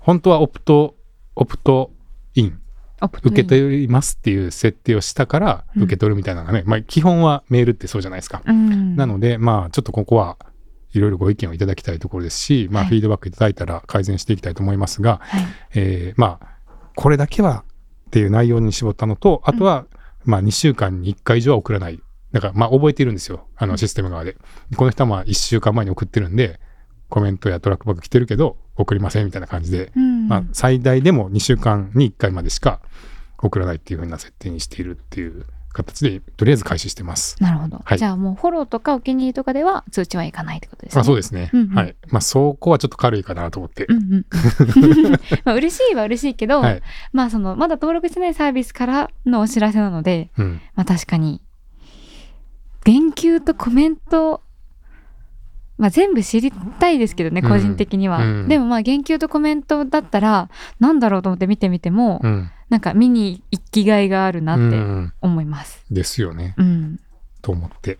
[0.01, 0.95] 本当はオプト
[1.35, 1.91] オプト
[2.35, 2.59] イン。
[3.23, 5.83] 受け取りますっていう設定をしたからうん。
[5.83, 8.43] 受け取るみたいなのがね、まあ基本はメールってそうじゃないですか。
[8.45, 8.95] うん。
[8.95, 10.37] なのでまあちょっとここは
[10.93, 15.43] いろいろご意見をいただきたいところですし、まあはいフィードバックいただいたら改善していきたいと思いますが、はい。
[15.75, 16.47] えーまあ
[16.95, 17.63] これだけは
[18.07, 19.85] っていう内容に絞ったのとあとは
[20.25, 21.99] まあ2週間に1回以上は送らない。
[22.33, 23.47] だからまあ覚えているんですよ。
[23.55, 24.37] あのシステム側で。
[24.75, 26.59] この人はまあ1週間前に送ってるんで
[27.09, 32.79] コメントやトラックバック来てるけど送りませんみたいな感じでうんまあ、最大でも2週間に1回までしか
[33.37, 37.41] 送らないっていう風な設定にしているっていう形でとりあえず開始してます。
[37.41, 41.95] なるほど、はいじゃあもうフォローとかお気に入りとかでは通知はいかないってことですねあそうですね、うんうんはい。
[42.09, 43.85] まあそこはちょっと軽いかなと思って。
[43.85, 44.25] うんうん
[45.45, 46.81] まあ嬉しいは嬉しいけど、はい。
[47.13, 50.61] まあそのまだ登録してないサービスからのお知らせなのでうん。
[50.75, 51.41] まあ確かに
[52.83, 54.41] 言及とコメント
[55.81, 57.49] まあ全部知りたいですけどね、うん。
[57.49, 58.47] 個人的には、うん。
[58.47, 60.47] でもまあ言及とコメントだったら
[60.79, 62.51] なんだろうと思って見てみても、うん。
[62.69, 65.11] なんか見に行きがいがあるなうってん。
[65.21, 65.83] 思います。
[65.89, 66.53] ですよね。
[66.57, 66.99] うん、
[67.41, 67.97] と思って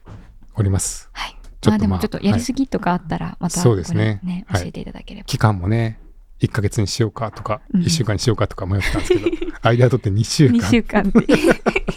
[0.54, 1.10] おります。
[1.12, 1.36] はい。
[1.66, 4.22] まあまあでもちょっとやりすぎとかあったらまたそうですね。
[4.54, 6.00] 教えていただければ、期間もね、
[6.40, 7.82] 1ヶ月にしようかとか、うん。
[7.82, 9.28] 1週間にしようかとか迷ってたんですけど、
[9.64, 10.58] 間取って2週間。
[10.60, 11.26] 2週間って。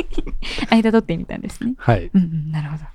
[0.71, 1.75] 間取ってみたんですね。
[1.77, 2.11] はい。
[2.15, 2.94] うんうんなるほど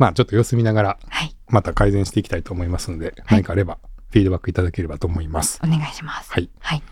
[0.00, 3.78] まあちょっと様子見ながら、はいまた改善していきたいと思いますので、何かあれば
[4.10, 5.60] フィードバックいただければと思います。
[5.62, 6.48] お願いしますはい。
[6.58, 6.82] はい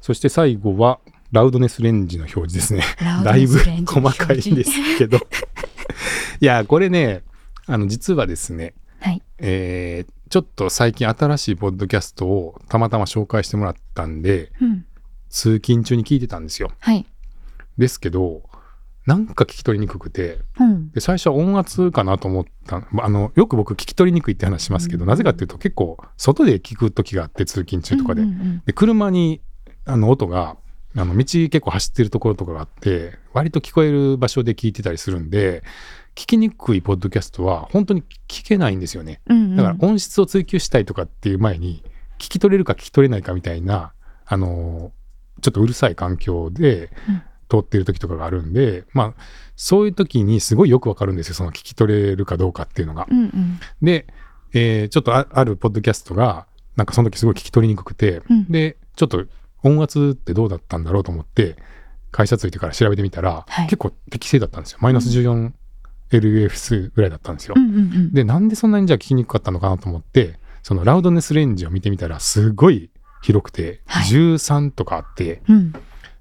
[0.00, 1.00] そして最後は、
[1.32, 2.82] ラウドネスレンジの表示ですね。
[3.24, 5.16] だいぶ細かいんですけど。
[6.40, 7.22] いや、これね、
[7.66, 14.84] あの、実はですね、はいえーちょっと最近新しいポッドキャストをたまたま紹介してもらったんで、うん
[15.30, 16.70] 通勤中に聞いてたんですよ。
[16.80, 17.06] はい
[17.78, 18.42] ですけど、
[19.06, 20.90] なんか聞き取りにくくて、うん。
[20.92, 25.08] で最初は音圧かなと思ったまあのよく僕聞き取りにくいって話しますけど、うん。
[25.08, 28.62] なぜかっていうと結構外で聞く時があって通勤中とかで,、うんうんうん。
[28.64, 29.42] で車に
[29.84, 30.56] あの音が
[30.96, 35.62] あの道結構走ってるところとかがあって割と聞こえる場所で聞いてたりするんで
[36.14, 39.20] 聞きにくいポッドキャストは本当に聞けないんですよね。
[39.26, 39.56] うんうん。
[39.56, 41.82] だから音質を追求したいとかっていう前に
[42.18, 43.92] 聞き取れるか聞き取れないかみたいな
[44.24, 44.92] あの
[45.42, 49.22] ちょっとうるさい環境でうん通ってる時とかがあるんで、まあ
[49.56, 53.06] そういう時にすごいよくわかるんですよその聞き取れるかどうかっていうのが。
[53.10, 53.60] うんうん。
[53.82, 54.06] で、
[54.52, 58.50] えーちょっとああるポッドキャストがなんかその時すごい聞き取りにくくて、うん。
[58.50, 59.24] でちょっと
[59.62, 61.56] 音圧ってどうだったんだろうと思って
[62.10, 63.66] 会社着いてから調べてみたら、はい。
[63.66, 64.78] 結構適正だったんですよ。
[64.80, 65.08] マイナス
[66.10, 67.54] 14LUF ぐらいだったんですよ。
[67.56, 68.12] うんうんうん。
[68.12, 72.90] でなんでそんなにじゃあ聞きにくかったのかなと思ってそのラウドネスレンジを見てみたらすごい
[73.22, 74.04] 広くてはい。
[74.04, 75.72] 13とかあって、うん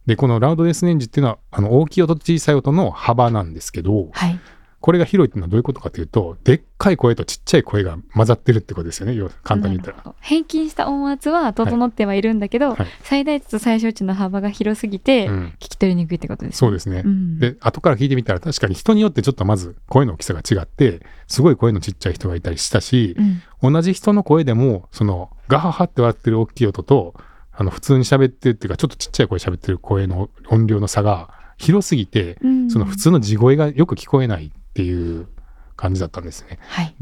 [0.05, 4.39] でこのラウドネスレンジっていうのはあの大きい音と小さい音の幅なんですけどはい。
[4.83, 10.13] これが広いっていうのはどういうことかというとでっかい声とちっちゃい声が混ざってるってことですよね要は簡単に言ったら。
[10.19, 12.87] 平均した音圧は整ってはいるんだけど、はい。
[13.01, 15.45] 最大値と最小値の幅が広すぎて、うん。
[15.57, 16.57] 聞き取りにくいってことですね。
[16.57, 17.39] そうですね、うん。
[17.39, 23.15] で後から聞いてみたら確かに人によってちょっとまず声の大きさが違ってすごい声のちっちゃい人がいたりしたし
[23.61, 23.71] う、ん。
[23.71, 27.13] 同じ人の声でもそのガハハって割ってる大きい音と
[27.55, 32.69] あの普通に喋ってるっていうかちょっとちっちゃい声喋ってる声の音量の差が広すぎて、うん。
[32.69, 35.27] その普通の地声がよく聞こえないっていう
[35.75, 36.59] 感じだったんですね。
[36.67, 36.95] はい。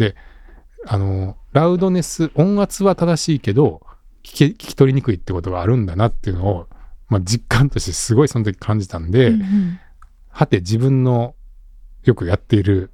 [0.87, 3.81] あのラウドネス音圧は正しいけど
[4.23, 6.67] 聞き聞き取りにくいってことがあるんだなっていうのを
[7.11, 9.79] まあ、実感としてすごいその時感じたんで、うんうん。
[10.29, 11.35] はて自分の
[12.05, 12.89] よくやっている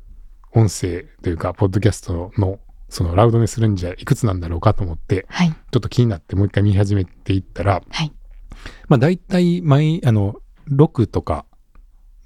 [0.53, 2.59] 音声というか、ポッドキャストの
[2.89, 5.49] そのラウドネスレンジはいくつなんだろうかと思って、はい。
[5.49, 8.11] ちょっと気になってもう一回見始めていったら、はい。
[8.87, 10.35] まあ大体毎、あの、
[10.69, 11.45] 6とか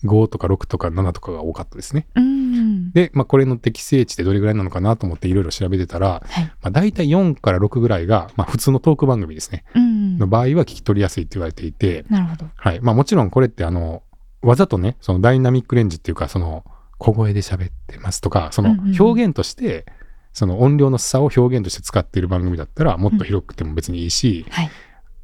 [0.03, 2.07] 5とか6とか7とかが多かったですね。
[2.15, 2.91] うん。
[2.91, 6.45] で、まあこれの適正値ってどれぐらいなのかなと思っていろいろ調べてたら、はい。
[6.45, 9.63] まあ大体4から6ぐらいが、まあ普通のトーク番組ですね。
[9.75, 10.17] うん。
[10.17, 12.45] の場合は聞き取りやすいって言われていて、なるほど。
[12.55, 12.81] はい。
[12.81, 14.03] まあもちろんこれってあの、
[14.41, 16.65] わざとね、そのダイナミックレンジっていうか、その
[16.97, 19.85] 小声で喋ってますとか、そのうんうんうん表現として、
[20.33, 24.69] その音量の差を表現として使っている番組だったら、もっと広くても別にいいし、はい。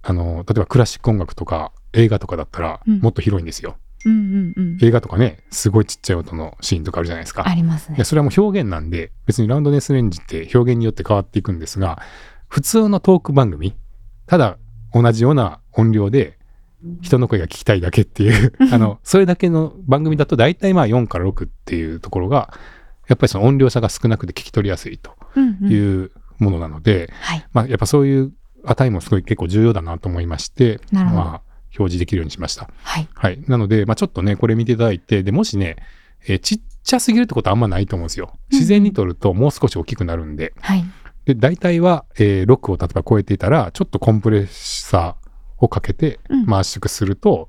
[0.03, 3.77] あの、例えばクラシック音楽とか映画とかだったら、うんもっと広いんですよ。
[4.05, 4.77] うんうんうん。
[4.81, 7.47] 映画とかね、すごいちっちゃい音のシーンとかあるじゃないですか。
[7.47, 8.05] ありますねいや。
[8.05, 12.01] それはもう表現なんで、別にラウンドネスレンジって表現によって変わっていくんですが、
[12.47, 13.75] 普通のトーク番組、
[14.25, 14.57] ただ
[14.93, 16.37] 同じような音量で
[17.01, 22.53] 人の声が聞きたいだけっていう、 あの、それだけの番組だと大体まあ4から6っていうところが、
[23.07, 25.71] やっぱりその音量差が少なくて聞き取りやすいとうんうん。
[25.71, 27.45] いうものなので、はい。
[27.53, 28.33] まあやっぱそういう
[28.65, 31.41] 値もすごい結構重要だなと思いまして、まあ
[31.77, 32.69] 表示できるようにしました。
[32.83, 33.07] はい。
[33.13, 33.41] はい。
[33.47, 35.77] なので、まあちょっとね、これ見ていただいて、で、もしね、
[36.27, 38.33] えーちっちゃすぎるってことはあんまないと思うんですよ。
[38.51, 40.53] 自然に撮るともう少し大きくなるんで。
[40.61, 40.83] はい。
[41.25, 45.27] で、大体は、えーロックを例えば超えていたら、ちょっとコンプレッサー
[45.65, 47.47] をかけてうん圧縮すると、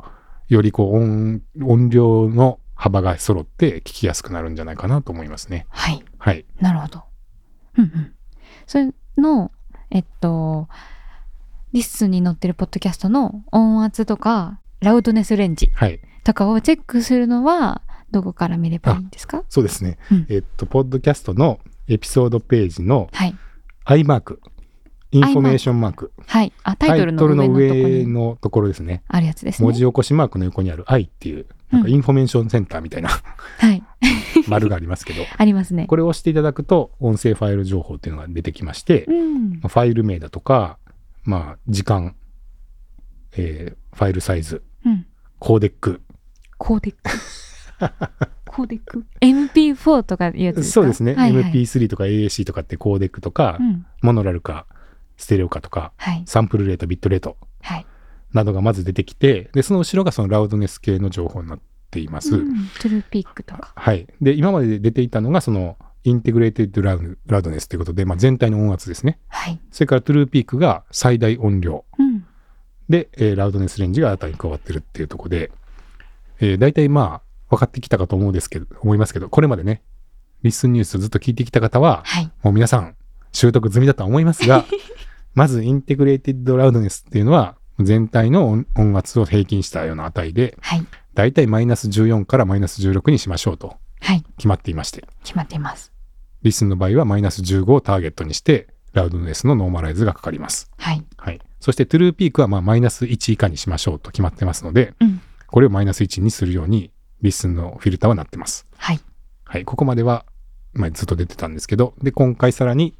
[0.48, 5.66] よりこう音、音量の幅が揃って聞きやすくなるんじゃないかなと思いますね。
[5.68, 6.04] はい。
[6.16, 6.46] はい。
[6.60, 7.02] なるほど。
[7.76, 8.14] うんうん。
[8.68, 9.50] それの、
[9.90, 10.68] えっと、
[11.72, 15.98] リッスンに載ってるポッドキャストの音圧とか、ラウドネスレンジはい。
[16.22, 19.42] とかをチェックするのは、どこから見ればいいんですか？
[19.48, 19.98] そうですね。
[20.12, 23.36] うんえっと、ポッドキャストのエピソードページのはい。
[23.86, 24.40] i マーク、
[25.10, 26.52] インフォメーションマーク、はい。
[26.62, 29.02] あ、タイトルの上のところ上にのところですね。
[29.08, 29.64] あるやつですね。
[29.66, 33.82] 文字起こしマークの横にある I っていう、なんかうんインフォメーションセンターみたいなはい。
[34.48, 35.86] 丸がありますけど、 ありますね。
[35.86, 39.50] これを押していただくと、音声ファイル情報っていうのが出てきまして、うん。
[39.54, 40.78] まあファイル名だとか、
[41.24, 42.14] まあ、時間、
[43.36, 45.06] えーファイルサイズ、うん。
[45.40, 46.00] コーデック。
[46.56, 47.10] コーデック。
[48.46, 49.04] コーデック。
[49.20, 50.72] MP4 とかいうやつですか？
[50.74, 51.14] そうですね。
[51.14, 53.84] はいはい、MP3 とか AAC とかってコーデックとか、うん。
[54.02, 54.66] モノラルか、
[55.16, 56.22] ステレオかとか、はい。
[56.26, 57.86] サンプルレート、ビットレートはい。
[58.32, 61.60] などがまず出てきて、で、その後ろがそのラウドネス系の情報になっ
[61.90, 62.36] ています。
[62.36, 63.72] うんトゥルーピークとか。
[63.74, 64.06] はい。
[64.20, 69.18] で、今まで出ていたのが、その、インテグレーテッドラウラウドネスということで、まあ、全体の音圧ですね。
[69.28, 69.60] はい。
[69.70, 71.84] それからトゥルーピークが最大音量。
[71.98, 72.24] うん。
[72.88, 75.50] で、えーラウドネスレンジが新たに加わってるっていうところで、
[76.40, 79.82] えー大体まあ、分かってきたかと思うんですけど、思いますけど、これまでね、
[80.42, 82.30] リスンニュースずっと聞いてきた方は、はい。
[82.42, 82.94] もう皆さん、
[83.32, 84.64] 習得済みだとは思いますが、
[85.34, 90.86] まず、インテグレーテッドラウドネスっていうのは、全体の音音圧を平均したような値で、はい。
[91.14, 94.24] 大体マイナス14からマイナス16にしましょうとはい。
[94.36, 95.92] 決まっていまして、決まっています。
[96.42, 100.70] リスンの場合はマイナス15をターゲットにして、ラウドネスのノーマライズがかかります。
[100.78, 101.04] はい。
[101.16, 101.40] はい。
[101.60, 105.20] そして、トゥルーピークはまあマイナス1以下にしましょうと決まってますので、うん。
[105.46, 108.66] これをマイナス1にするように、リスンのフィルターはなってます。
[108.76, 109.00] はい。
[109.44, 109.64] はい。
[109.64, 110.24] ここまでは、
[110.72, 112.96] まあ、ずっと出てたんですけど、で、今回さらに、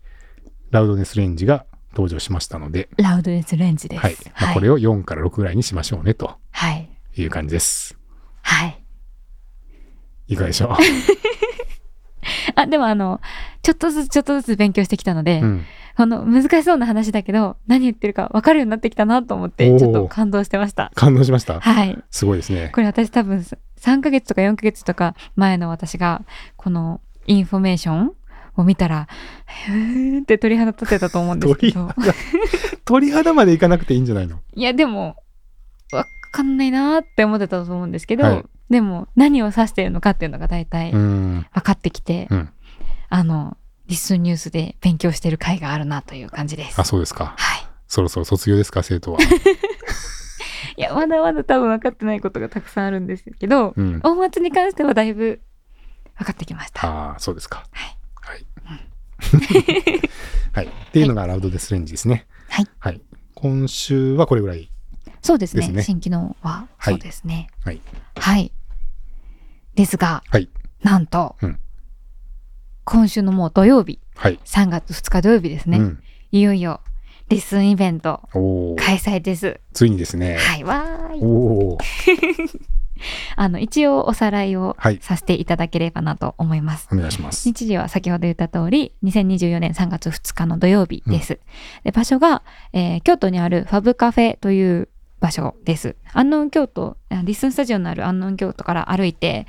[0.70, 1.66] ラウドネスレンジが
[1.98, 4.00] 登場しましたので、ラウドネスレンジです。
[4.00, 4.16] はい。
[4.40, 6.88] まあ、これを4から6ぐらいにしましょうね、とはい。
[7.16, 7.98] いう感じです。
[8.42, 8.80] はい。
[10.28, 10.76] いかがでしょ
[12.54, 13.20] あ、でもあの、
[13.62, 15.44] ちょっとずつちょっとずつ勉強してきたので、う。
[15.44, 15.64] うん。
[15.96, 20.92] この難しそうな話だけど、何言ってるか分かるようになってきたなと思って、ちょっと感動してました。
[20.94, 21.58] 感動しました？
[21.58, 21.98] はい。
[22.12, 22.70] すごいですね。
[22.72, 23.38] これ私多分
[23.80, 26.22] 3ヶ月とか4ヶ月とか前の私が、
[26.56, 28.12] このインフォメーション
[28.58, 29.08] を見たら、
[29.46, 31.90] へーって鳥肌立てたと思うんですけど。
[32.84, 34.40] 鳥肌、 までいかなくていいんじゃないの？
[34.54, 35.16] いや、でも、
[35.92, 41.46] わかんないなーって思ってたと思うんですけど、はいでも何を指してるのかっていうのが大体うん。
[41.54, 42.50] 分かってきて、うん。
[43.08, 46.78] あの、リスンニュースで勉強してる回があるなという感じです。
[46.78, 47.34] あ、そうですか。
[47.38, 47.66] はい。
[47.86, 49.20] そろそろ卒業ですか、生徒は。
[50.76, 54.00] いや、まだまだ多分分かってないことがたくさんあるんですけど、うん。
[54.04, 55.40] 音圧に関してはだいぶ
[56.18, 56.86] 分かってきました。
[56.86, 57.64] ああ、そうですか。
[57.70, 57.97] はい。
[59.18, 60.10] はい。
[60.52, 60.66] はい。
[60.66, 62.26] っていうのがラウドデスレンジですね。
[62.48, 62.66] はい。
[62.78, 63.00] はい。
[63.34, 64.70] 今週はこれぐらい。
[65.22, 65.82] そうですね。
[65.82, 67.48] 新機能は、はいそうですね。
[67.64, 67.80] はい。
[68.16, 68.52] はい。
[69.74, 70.48] ですが、はい。
[70.82, 71.58] なんと、うん
[72.90, 74.40] 今週のもう土曜日、はい。
[74.46, 75.78] 3月2日土曜日ですね。
[75.78, 76.02] うん。
[76.32, 76.80] いよいよ、
[77.28, 78.22] リスンイベント。
[78.78, 79.60] 開催です。
[79.74, 80.38] ついにですね。
[80.38, 81.20] はい、わーい。
[81.20, 81.26] お
[81.74, 81.78] お。
[83.36, 86.88] あの、一応おさらいをはいさせていただければなと思います。
[86.92, 87.48] お願いします。
[87.48, 91.38] 日時は先ほど言った通り、2024年3月2日の土曜日です。
[91.84, 94.88] で場所が、えー京都にあるファブカフェという
[95.20, 95.96] 場所です。
[96.12, 99.46] 安納京都、あリッスンスタジオのある安納京都から歩いて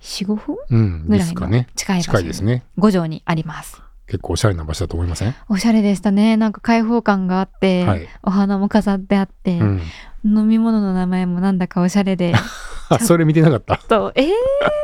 [0.00, 0.34] 4、5
[0.68, 1.64] 分ぐらいの。
[1.74, 2.64] 近い場所に近いですね。
[2.76, 3.83] 五条にあります。
[4.06, 5.34] 結構おしゃれな場所だと思いません？
[5.48, 6.36] おしゃれでしたね。
[6.36, 9.82] なんか開放感があって、はいお花も飾ってあって、うん。
[10.24, 12.32] 飲み物の名前もなんだかおしゃれで、
[12.88, 13.76] あ、 それ見てなかった？
[13.76, 14.22] と、え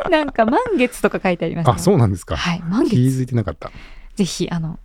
[0.07, 2.37] ー、なんか満月とか書いてありました、あ、そうなんですか。
[2.37, 3.21] はい、満気月。
[3.21, 3.71] づいてなかった。
[4.17, 4.79] ぜひ、あの、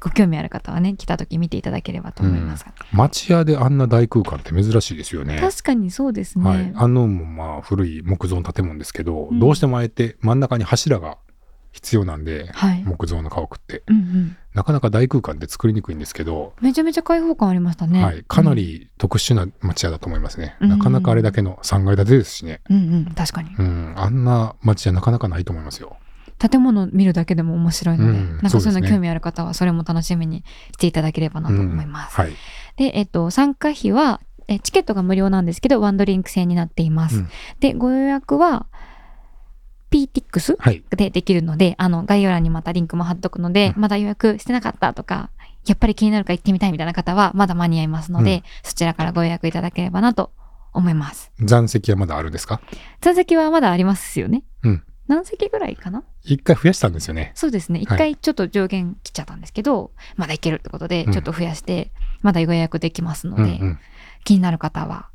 [0.00, 2.72] ご興味ある方はね、来た時見ていただければと思いますが。
[2.92, 5.38] 町屋であんな大空間って珍しいですよね。
[5.40, 6.48] 確かにそうですね。
[6.50, 6.72] はい。
[6.74, 11.16] あのもまあ古い木造の建物ですけど、うんどうしてもあえて真ん中に柱が
[11.74, 12.84] 必要なんで、はい。
[12.84, 13.82] 木造の家屋って。
[13.88, 14.36] うんうん。
[14.54, 18.02] なかなか大空間って作りにくいんですけど、めちゃめちゃ開放感ありましたね。
[18.02, 20.56] はい、かなり特殊な町屋だと思いますね。
[20.60, 22.60] うんなかなかあれだけの3階建てですしね。
[22.70, 22.76] うん。
[22.76, 23.50] うんうん、確かに。
[23.58, 25.96] うん、あんな町屋なかなかないと思いますよ。
[26.38, 32.14] 建物見るだけでも面白いので、うんなんかそういうの興味ある方はそれも楽しみにしていただければなと思います。
[32.16, 32.32] はい。
[32.76, 37.16] で、えっと、参加費は、えチケットが無料なんですけど、ワンドリンク制になっています。
[37.16, 37.28] うん
[37.60, 38.66] で、ご予約は、
[40.12, 40.82] PTX はい。
[40.90, 45.30] でできるので、あの、概要欄にまたリンクも貼っとくので、うんまだ予約してなかったとか、
[45.66, 50.32] やっぱり気になるから行ってみたいみたいな方は、まだ間に合いますので、うんそちらからご予約いただければなと
[50.72, 51.32] 思います。
[51.40, 52.60] 残席はまだあるんですか？
[53.00, 54.44] 座席はまだありますよね。
[54.62, 56.02] うん何席ぐらいかな？
[56.22, 57.32] 一回増やしたんですよね。
[57.34, 57.78] そうですね。
[57.80, 63.78] 一はい回ちょっと上限来ちゃったんですけど、まだいけるってことで、うんちょっと増やして、まだご予約できますので、うんうん。
[64.24, 65.08] 気になる方は、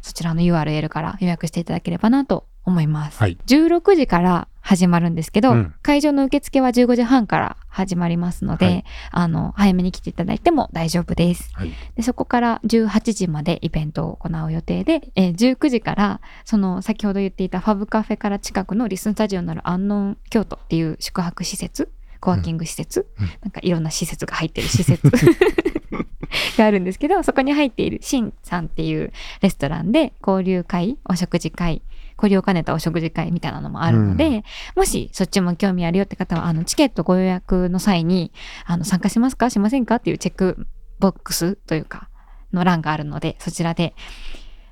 [0.00, 3.18] そちらの URL から予約していただければなと思います。
[3.18, 3.38] はい。
[3.46, 11.50] 16時から始まるんですけど、うん会場の受付は15時半から始まりますので、はいあの、早めに来ていただいても大丈夫です。
[11.52, 11.72] はい。
[11.94, 25.02] でそこから18時までイベントを行う予定で、えー19時から、その先ほど言っていたファブカフェから近くのリスンスタジオのある安納京都っていう宿泊施設、コワーキング施設、うんなんかいろんな施設が入ってる施設
[26.56, 31.82] があるんですけど、そこに入っているシンさんっていうレストランで交流会、お食事会、
[32.16, 34.44] 交流を兼ねたお食事会みたいなのもあるので、
[34.76, 38.32] もしそっちも興味あるよって方は、あの、チケットご予約の際に、
[38.66, 40.66] あの、参加しますかしませんかっていうチェック
[40.98, 42.08] ボックスというか、
[42.52, 43.94] の欄があるので、そちらで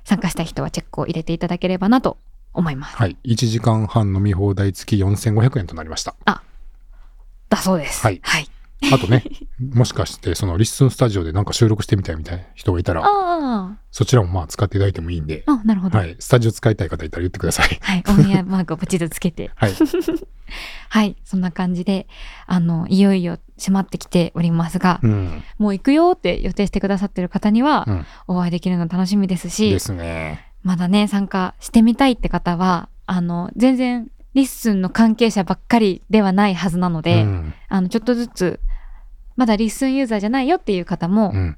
[0.05, 2.17] 参加したい人はチェックを入れていただければなと
[2.53, 2.95] 思います。
[2.95, 3.17] はい。
[3.25, 6.15] 1時間半飲み放題付き4500円となりました。
[7.53, 8.01] だそうです。
[8.01, 8.47] はいはい。
[8.91, 9.23] あとね、
[9.73, 15.97] もしかしてそのリッスンスタジオでなんか収録してみたいみたいな人がいたら、あそちらもまあ使っていただいてもいいんで、あ、あ、なるほど。
[15.97, 16.07] はい。
[16.07, 16.17] はい。
[16.19, 17.79] スタジオ使いたい方いたら言ってください。
[18.07, 19.51] オンエアマークをポチッとつけて。
[19.55, 19.73] はい。
[20.89, 21.15] はい。
[21.23, 22.07] そんな感じで、
[22.45, 25.43] あの、いよいよ迫ってきておりますが、うん。
[25.57, 30.47] もう行くよって予定してくださってる方には、うんお会いできるの楽しみですし、ですね。
[30.63, 37.53] まだね、参加してみたいって方は、あの、全然、リッスンの関係者ばっかりではないはずなので、うん。
[37.69, 38.59] あの、ちょっとずつ、
[39.35, 41.57] まだリッスンユーザーじゃないよっていう方もうん。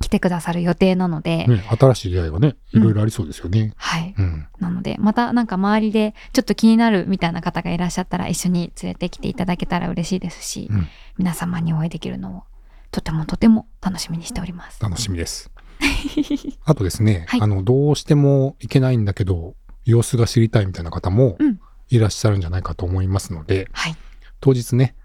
[0.00, 3.72] 来てくださる予定なので、ね、新しい出会いがね、いろいろありそうですよね。
[3.76, 4.14] はい。
[4.18, 4.46] うん。
[4.58, 12.42] なので、またなんか周りでちょっと気になるみたいな方がいらっしゃったら一緒に連れてきていただけたら嬉しいですし、うん皆様にお会いできるのを
[12.90, 14.82] とてもとても楽しみにしております。
[14.82, 15.50] 楽しみです。
[16.64, 21.60] あとですね、はいあの、どうしても行けないんだけど、様子が知りたいみたいな方もうん
[21.96, 23.96] いらっしゃるんじゃないかと思いますので、はい。
[24.40, 24.96] 当日ね、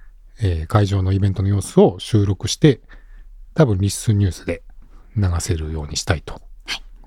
[0.41, 2.81] えー会場のイベントの様子を収録して、
[3.53, 4.63] 多分リッスンニュースで
[5.15, 6.41] 流せるようにしたいと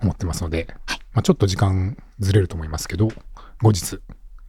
[0.00, 3.08] 思ってますので、はいまあ、ちょっと時間ずれると思いますけど、
[3.62, 4.00] 後日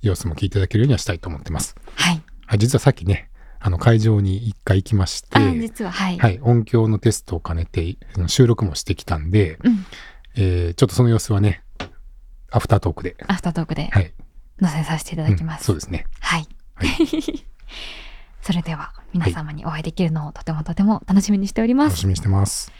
[0.01, 1.75] 様子も聞いていただけるようにはしたいと思ってます。
[1.95, 2.21] はい。
[2.45, 6.17] はい、実はさっきね、あの会場に一回行きまして、あ、実は、はい。
[6.17, 9.85] はい、音響のテストを兼ねて収録もしてきたんで、うん。
[10.35, 11.63] えーちょっとその様子はね、
[12.51, 14.13] アフタートークで、アフタートークではい、
[14.61, 15.61] 載せさせていただきます。
[15.61, 16.05] うんそうですね。
[16.19, 16.47] はい。
[16.75, 17.45] はい
[18.41, 21.91] それでは皆様にお会いできるのをとてもとても楽しみにしております。
[21.91, 22.71] 楽しみにしてます。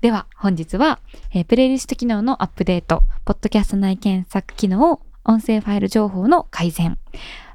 [0.00, 0.98] では本日は、
[1.32, 6.96] えープレイリスト機能のアップデート、ポッドキャスト内検索機能、音声ファイル情報の改善、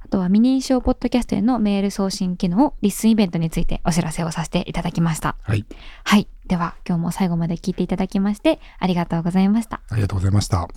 [0.06, 5.36] あとは未認証ポッドキャストへのメール送信機能、リッスンイベントについてお知らせをさせていただきました。
[5.42, 5.66] はい、
[6.04, 6.28] はい。
[6.46, 9.82] では今日も最後まで聞いていただきましてありがとうございました。
[9.90, 10.68] ありがとうございました。